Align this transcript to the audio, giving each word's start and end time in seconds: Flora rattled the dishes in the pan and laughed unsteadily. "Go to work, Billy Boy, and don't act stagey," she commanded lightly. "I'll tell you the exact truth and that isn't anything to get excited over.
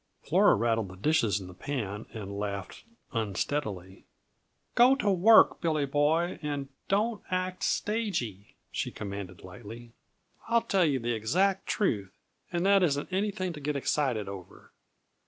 Flora 0.23 0.55
rattled 0.55 0.87
the 0.89 0.95
dishes 0.95 1.39
in 1.39 1.45
the 1.45 1.53
pan 1.53 2.07
and 2.11 2.35
laughed 2.39 2.85
unsteadily. 3.13 4.03
"Go 4.73 4.95
to 4.95 5.11
work, 5.11 5.61
Billy 5.61 5.85
Boy, 5.85 6.39
and 6.41 6.69
don't 6.87 7.21
act 7.29 7.61
stagey," 7.61 8.55
she 8.71 8.89
commanded 8.89 9.43
lightly. 9.43 9.91
"I'll 10.47 10.63
tell 10.63 10.85
you 10.85 10.97
the 10.97 11.13
exact 11.13 11.67
truth 11.67 12.17
and 12.51 12.65
that 12.65 12.81
isn't 12.81 13.13
anything 13.13 13.53
to 13.53 13.59
get 13.59 13.75
excited 13.75 14.27
over. 14.27 14.71